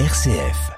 RCF. 0.00 0.72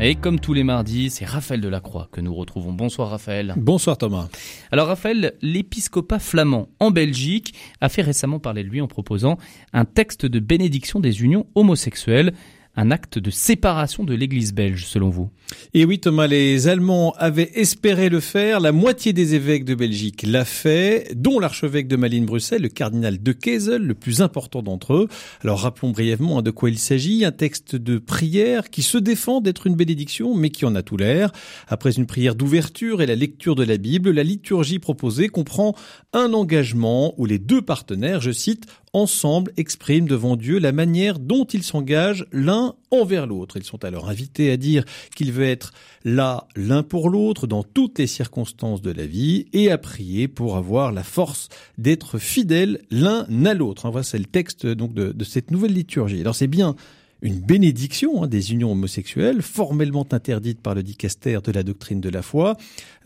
Et 0.00 0.14
comme 0.14 0.38
tous 0.38 0.54
les 0.54 0.62
mardis, 0.62 1.10
c'est 1.10 1.24
Raphaël 1.24 1.60
Delacroix 1.60 2.08
que 2.12 2.20
nous 2.20 2.32
retrouvons. 2.32 2.72
Bonsoir 2.72 3.10
Raphaël. 3.10 3.54
Bonsoir 3.56 3.98
Thomas. 3.98 4.28
Alors 4.70 4.86
Raphaël, 4.86 5.34
l'épiscopat 5.42 6.20
flamand 6.20 6.68
en 6.78 6.92
Belgique 6.92 7.52
a 7.80 7.88
fait 7.88 8.02
récemment 8.02 8.38
parler 8.38 8.62
de 8.62 8.68
lui 8.68 8.80
en 8.80 8.86
proposant 8.86 9.36
un 9.72 9.84
texte 9.84 10.26
de 10.26 10.38
bénédiction 10.38 11.00
des 11.00 11.20
unions 11.24 11.46
homosexuelles 11.56 12.32
un 12.76 12.90
acte 12.90 13.18
de 13.18 13.30
séparation 13.30 14.04
de 14.04 14.14
l'Église 14.14 14.54
belge, 14.54 14.86
selon 14.86 15.08
vous? 15.08 15.30
Et 15.74 15.84
oui, 15.84 15.98
Thomas, 15.98 16.26
les 16.26 16.68
Allemands 16.68 17.12
avaient 17.18 17.50
espéré 17.54 18.08
le 18.08 18.20
faire. 18.20 18.60
La 18.60 18.72
moitié 18.72 19.12
des 19.12 19.34
évêques 19.34 19.64
de 19.64 19.74
Belgique 19.74 20.24
l'a 20.26 20.44
fait, 20.44 21.12
dont 21.16 21.40
l'archevêque 21.40 21.88
de 21.88 21.96
Malines-Bruxelles, 21.96 22.62
le 22.62 22.68
cardinal 22.68 23.22
de 23.22 23.32
Kessel, 23.32 23.82
le 23.82 23.94
plus 23.94 24.22
important 24.22 24.62
d'entre 24.62 24.94
eux. 24.94 25.08
Alors 25.42 25.60
rappelons 25.60 25.90
brièvement 25.90 26.38
hein, 26.38 26.42
de 26.42 26.50
quoi 26.50 26.70
il 26.70 26.78
s'agit. 26.78 27.24
Un 27.24 27.32
texte 27.32 27.76
de 27.76 27.98
prière 27.98 28.70
qui 28.70 28.82
se 28.82 28.98
défend 28.98 29.40
d'être 29.40 29.66
une 29.66 29.74
bénédiction, 29.74 30.34
mais 30.34 30.50
qui 30.50 30.64
en 30.64 30.74
a 30.74 30.82
tout 30.82 30.96
l'air. 30.96 31.32
Après 31.68 31.92
une 31.92 32.06
prière 32.06 32.34
d'ouverture 32.34 33.02
et 33.02 33.06
la 33.06 33.16
lecture 33.16 33.56
de 33.56 33.64
la 33.64 33.76
Bible, 33.76 34.10
la 34.10 34.22
liturgie 34.22 34.78
proposée 34.78 35.28
comprend 35.28 35.74
un 36.12 36.32
engagement 36.32 37.14
où 37.18 37.26
les 37.26 37.38
deux 37.38 37.62
partenaires, 37.62 38.20
je 38.20 38.30
cite, 38.30 38.66
ensemble 38.92 39.52
expriment 39.56 40.06
devant 40.06 40.36
Dieu 40.36 40.58
la 40.58 40.72
manière 40.72 41.18
dont 41.18 41.44
ils 41.44 41.62
s'engagent 41.62 42.26
l'un 42.32 42.74
envers 42.90 43.26
l'autre. 43.26 43.56
Ils 43.56 43.64
sont 43.64 43.84
alors 43.84 44.08
invités 44.08 44.50
à 44.50 44.56
dire 44.56 44.84
qu'ils 45.14 45.32
veulent 45.32 45.46
être 45.46 45.72
là 46.04 46.48
l'un 46.56 46.82
pour 46.82 47.10
l'autre 47.10 47.46
dans 47.46 47.62
toutes 47.62 47.98
les 47.98 48.06
circonstances 48.06 48.82
de 48.82 48.90
la 48.90 49.06
vie 49.06 49.46
et 49.52 49.70
à 49.70 49.78
prier 49.78 50.28
pour 50.28 50.56
avoir 50.56 50.92
la 50.92 51.04
force 51.04 51.48
d'être 51.78 52.18
fidèles 52.18 52.80
l'un 52.90 53.26
à 53.44 53.54
l'autre. 53.54 53.88
Voilà, 53.90 54.02
c'est 54.02 54.18
le 54.18 54.24
texte 54.24 54.66
donc 54.66 54.92
de, 54.92 55.12
de 55.12 55.24
cette 55.24 55.50
nouvelle 55.50 55.72
liturgie. 55.72 56.20
Alors 56.20 56.34
c'est 56.34 56.46
bien 56.46 56.74
une 57.22 57.40
bénédiction 57.40 58.22
hein, 58.22 58.26
des 58.26 58.52
unions 58.52 58.72
homosexuelles, 58.72 59.42
formellement 59.42 60.06
interdite 60.10 60.60
par 60.60 60.74
le 60.74 60.82
dicaster 60.82 61.38
de 61.44 61.52
la 61.52 61.62
doctrine 61.62 62.00
de 62.00 62.08
la 62.08 62.22
foi, 62.22 62.56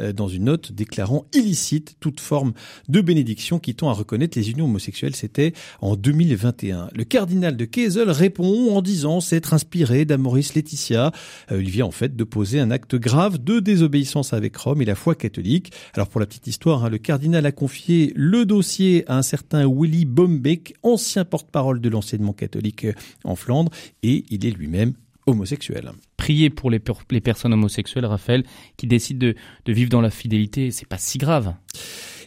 euh, 0.00 0.12
dans 0.12 0.28
une 0.28 0.44
note 0.44 0.72
déclarant 0.72 1.26
illicite 1.34 1.96
toute 2.00 2.20
forme 2.20 2.52
de 2.88 3.00
bénédiction 3.00 3.58
qui 3.58 3.74
tend 3.74 3.88
à 3.88 3.92
reconnaître 3.92 4.38
les 4.38 4.50
unions 4.50 4.66
homosexuelles. 4.66 5.16
C'était 5.16 5.52
en 5.80 5.96
2021. 5.96 6.90
Le 6.94 7.04
cardinal 7.04 7.56
de 7.56 7.64
Kessel 7.64 8.10
répond 8.10 8.74
en 8.74 8.82
disant 8.82 9.20
s'être 9.20 9.54
inspiré 9.54 10.04
d'Amoris 10.04 10.54
Laetitia. 10.54 11.12
Euh, 11.50 11.62
il 11.62 11.70
vient 11.70 11.86
en 11.86 11.90
fait 11.90 12.16
de 12.16 12.24
poser 12.24 12.60
un 12.60 12.70
acte 12.70 12.94
grave 12.96 13.42
de 13.42 13.60
désobéissance 13.60 14.32
avec 14.32 14.56
Rome 14.56 14.82
et 14.82 14.84
la 14.84 14.94
foi 14.94 15.14
catholique. 15.14 15.72
Alors 15.94 16.08
pour 16.08 16.20
la 16.20 16.26
petite 16.26 16.46
histoire, 16.46 16.84
hein, 16.84 16.90
le 16.90 16.98
cardinal 16.98 17.46
a 17.46 17.52
confié 17.52 18.12
le 18.14 18.44
dossier 18.44 19.04
à 19.08 19.18
un 19.18 19.22
certain 19.22 19.66
Willy 19.66 20.04
Bombeck, 20.04 20.74
ancien 20.82 21.24
porte-parole 21.24 21.80
de 21.80 21.88
l'enseignement 21.88 22.32
catholique 22.32 22.86
en 23.24 23.36
Flandre 23.36 23.70
et 24.04 24.24
il 24.30 24.46
est 24.46 24.50
lui-même 24.50 24.92
homosexuel. 25.26 25.90
Prier 26.16 26.50
pour 26.50 26.70
les, 26.70 26.78
personnes 26.78 27.54
homosexuelles, 27.54 28.04
Raphaël, 28.04 28.44
qui 28.76 28.86
décident 28.86 29.26
de, 29.26 29.34
de 29.64 29.72
vivre 29.72 29.88
dans 29.88 30.02
la 30.02 30.10
fidélité, 30.10 30.70
c'est 30.70 30.86
pas 30.86 30.98
si 30.98 31.18
grave 31.18 31.54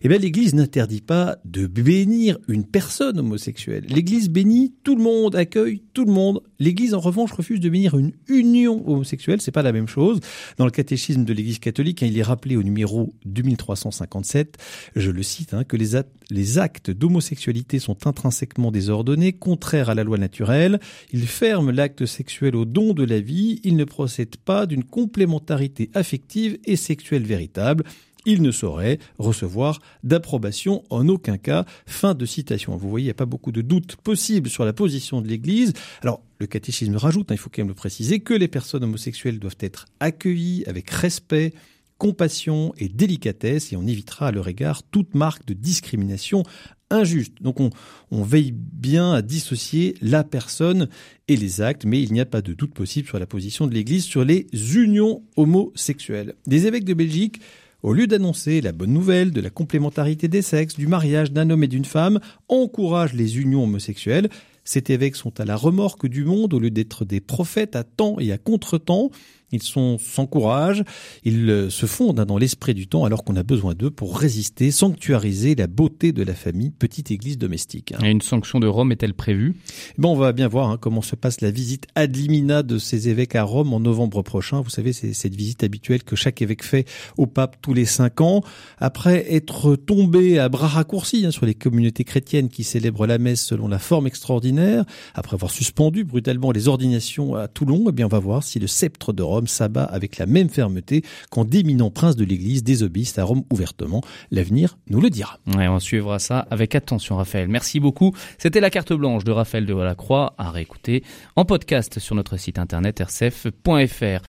eh 0.03 0.07
bien, 0.07 0.17
l'Église 0.17 0.53
n'interdit 0.53 1.01
pas 1.01 1.37
de 1.45 1.67
bénir 1.67 2.37
une 2.47 2.65
personne 2.65 3.19
homosexuelle. 3.19 3.85
L'Église 3.89 4.29
bénit 4.29 4.73
tout 4.83 4.95
le 4.95 5.03
monde, 5.03 5.35
accueille 5.35 5.81
tout 5.93 6.05
le 6.05 6.11
monde. 6.11 6.41
L'Église, 6.59 6.93
en 6.93 6.99
revanche, 6.99 7.31
refuse 7.31 7.59
de 7.59 7.69
bénir 7.69 7.97
une 7.97 8.13
union 8.27 8.87
homosexuelle. 8.89 9.41
C'est 9.41 9.51
pas 9.51 9.63
la 9.63 9.71
même 9.71 9.87
chose. 9.87 10.19
Dans 10.57 10.65
le 10.65 10.71
catéchisme 10.71 11.23
de 11.23 11.33
l'Église 11.33 11.59
catholique, 11.59 12.03
hein, 12.03 12.07
il 12.07 12.17
est 12.17 12.23
rappelé 12.23 12.55
au 12.55 12.63
numéro 12.63 13.13
2357, 13.25 14.57
je 14.95 15.11
le 15.11 15.23
cite, 15.23 15.53
hein, 15.53 15.63
que 15.63 15.77
les, 15.77 15.99
les 16.29 16.57
actes 16.57 16.91
d'homosexualité 16.91 17.79
sont 17.79 18.07
intrinsèquement 18.07 18.71
désordonnés, 18.71 19.33
contraires 19.33 19.89
à 19.89 19.95
la 19.95 20.03
loi 20.03 20.17
naturelle. 20.17 20.79
Ils 21.11 21.27
ferment 21.27 21.71
l'acte 21.71 22.05
sexuel 22.05 22.55
au 22.55 22.65
don 22.65 22.93
de 22.93 23.03
la 23.03 23.19
vie. 23.19 23.59
Ils 23.63 23.75
ne 23.75 23.83
procèdent 23.83 24.37
pas 24.37 24.65
d'une 24.65 24.83
complémentarité 24.83 25.89
affective 25.93 26.57
et 26.65 26.75
sexuelle 26.75 27.23
véritable 27.23 27.83
il 28.27 28.43
ne 28.43 28.51
saurait 28.51 28.99
recevoir 29.17 29.79
d'approbation 30.03 30.83
en 30.91 31.07
aucun 31.07 31.37
cas. 31.37 31.65
Fin 31.87 32.13
de 32.13 32.25
citation. 32.25 32.77
Vous 32.77 32.89
voyez, 32.89 33.05
il 33.05 33.07
n'y 33.07 33.11
a 33.11 33.15
pas 33.15 33.25
beaucoup 33.25 33.51
de 33.51 33.61
doutes 33.61 33.95
possibles 33.95 34.49
sur 34.49 34.65
la 34.65 34.73
position 34.73 35.21
de 35.21 35.27
l'Église. 35.27 35.73
Alors, 36.03 36.21
le 36.39 36.45
catéchisme 36.45 36.95
rajoute, 36.97 37.31
hein, 37.31 37.35
il 37.35 37.39
faut 37.39 37.49
quand 37.49 37.61
même 37.61 37.69
le 37.69 37.73
préciser, 37.73 38.19
que 38.19 38.33
les 38.33 38.47
personnes 38.47 38.83
homosexuelles 38.83 39.39
doivent 39.39 39.57
être 39.61 39.85
accueillies 39.99 40.63
avec 40.67 40.89
respect, 40.91 41.53
compassion 41.97 42.73
et 42.77 42.89
délicatesse 42.89 43.73
et 43.73 43.75
on 43.77 43.87
évitera 43.87 44.27
à 44.27 44.31
leur 44.31 44.47
égard 44.47 44.83
toute 44.83 45.15
marque 45.15 45.45
de 45.45 45.53
discrimination 45.53 46.43
injuste. 46.89 47.41
Donc 47.41 47.59
on, 47.59 47.69
on, 48.11 48.23
veille 48.23 48.51
bien 48.53 49.13
à 49.13 49.21
dissocier 49.21 49.95
la 50.01 50.23
personne 50.23 50.89
et 51.27 51.35
les 51.35 51.61
actes, 51.61 51.85
mais 51.85 52.01
il 52.01 52.13
n'y 52.13 52.21
a 52.21 52.25
pas 52.25 52.41
de 52.41 52.53
doute 52.53 52.73
possible 52.73 53.07
sur 53.07 53.19
la 53.19 53.25
position 53.25 53.67
de 53.67 53.73
l'Église 53.73 54.05
sur 54.05 54.23
les 54.23 54.47
unions 54.75 55.23
homosexuelles. 55.35 56.35
Des 56.45 56.67
évêques 56.67 56.85
de 56.85 56.93
Belgique 56.93 57.41
au 57.87 57.93
lieu 57.93 58.05
d'annoncer 58.05 58.59
la 58.59 58.73
bonne 58.73 58.91
nouvelle 58.91 59.31
de 59.31 59.39
la 59.39 59.49
complémentarité 59.49 60.27
des 60.27 60.41
sexes, 60.41 60.75
du 60.75 60.87
mariage 60.87 61.31
d'un 61.31 61.49
homme 61.49 61.63
et 61.63 61.69
d'une 61.69 61.85
femme, 61.85 62.19
encourage 62.49 63.13
les 63.13 63.39
unions 63.39 63.63
homosexuelles. 63.63 64.27
Ces 64.65 64.83
évêques 64.89 65.15
sont 65.15 65.39
à 65.39 65.45
la 65.45 65.55
remorque 65.55 66.05
du 66.05 66.25
monde 66.25 66.53
au 66.53 66.59
lieu 66.59 66.69
d'être 66.69 67.05
des 67.05 67.21
prophètes 67.21 67.77
à 67.77 67.85
temps 67.85 68.17
et 68.19 68.33
à 68.33 68.37
contre-temps. 68.37 69.09
Ils 69.53 69.63
sont 69.63 69.97
sans 69.97 70.25
courage, 70.25 70.83
ils 71.23 71.49
euh, 71.49 71.69
se 71.69 71.85
fondent 71.85 72.19
dans 72.19 72.37
l'esprit 72.37 72.73
du 72.73 72.87
temps 72.87 73.05
alors 73.05 73.23
qu'on 73.23 73.37
a 73.37 73.43
besoin 73.43 73.75
d'eux 73.75 73.89
pour 73.89 74.17
résister, 74.17 74.71
sanctuariser 74.71 75.55
la 75.55 75.67
beauté 75.67 76.11
de 76.11 76.21
la 76.21 76.33
famille, 76.33 76.71
petite 76.71 77.11
église 77.11 77.37
domestique. 77.37 77.93
Et 78.03 78.09
une 78.09 78.21
sanction 78.21 78.59
de 78.59 78.67
Rome 78.67 78.91
est-elle 78.91 79.13
prévue? 79.13 79.55
Bon, 79.97 80.11
on 80.11 80.17
va 80.17 80.33
bien 80.33 80.49
voir 80.49 80.69
hein, 80.69 80.77
comment 80.77 81.01
se 81.01 81.15
passe 81.15 81.39
la 81.39 81.51
visite 81.51 81.87
ad 81.95 82.13
limina 82.13 82.61
de 82.61 82.77
ces 82.77 83.07
évêques 83.07 83.35
à 83.35 83.43
Rome 83.43 83.71
en 83.71 83.79
novembre 83.79 84.21
prochain. 84.21 84.59
Vous 84.59 84.69
savez, 84.69 84.91
c'est 84.91 85.13
cette 85.13 85.35
visite 85.35 85.63
habituelle 85.63 86.03
que 86.03 86.17
chaque 86.17 86.41
évêque 86.41 86.65
fait 86.65 86.85
au 87.15 87.25
pape 87.25 87.55
tous 87.61 87.73
les 87.73 87.85
cinq 87.85 88.19
ans. 88.19 88.43
Après 88.79 89.33
être 89.33 89.77
tombé 89.77 90.39
à 90.39 90.49
bras 90.49 90.67
raccourcis 90.67 91.25
hein, 91.25 91.31
sur 91.31 91.45
les 91.45 91.55
communautés 91.55 92.03
chrétiennes 92.03 92.49
qui 92.49 92.65
célèbrent 92.65 93.07
la 93.07 93.17
messe 93.17 93.45
selon 93.45 93.69
la 93.69 93.79
forme 93.79 94.07
extraordinaire, 94.07 94.83
après 95.13 95.35
avoir 95.35 95.51
suspendu 95.51 96.03
brutalement 96.03 96.51
les 96.51 96.67
ordinations 96.67 97.35
à 97.35 97.47
Toulon, 97.47 97.85
eh 97.87 97.91
bien 97.93 98.07
on 98.07 98.09
va 98.09 98.19
voir 98.19 98.43
si 98.43 98.59
le 98.59 98.67
sceptre 98.67 99.13
de 99.13 99.23
Rome 99.23 99.36
Rome 99.37 99.45
s'abat 99.45 99.83
avec 99.83 100.17
la 100.17 100.25
même 100.25 100.49
fermeté 100.49 101.03
quand 101.29 101.45
d'éminents 101.45 101.91
princes 101.91 102.15
de 102.15 102.25
l'Église 102.25 102.63
désobéissent 102.63 103.19
à 103.19 103.23
Rome 103.23 103.43
ouvertement. 103.51 104.01
L'avenir 104.31 104.79
nous 104.89 104.99
le 104.99 105.11
dira. 105.11 105.39
on 105.45 105.79
suivra 105.79 106.17
ça 106.17 106.47
avec 106.49 106.73
attention, 106.73 107.17
Raphaël. 107.17 107.47
Merci 107.47 107.79
beaucoup. 107.79 108.15
C'était 108.39 108.59
la 108.59 108.71
carte 108.71 108.93
blanche 108.93 109.23
de 109.23 109.31
Raphaël 109.31 109.67
de 109.67 109.93
Croix 109.93 110.33
à 110.39 110.49
réécouter 110.49 111.03
en 111.35 111.45
podcast 111.45 111.99
sur 111.99 112.15
notre 112.15 112.37
site 112.37 112.57
internet 112.57 112.99
rcf.fr. 112.99 114.23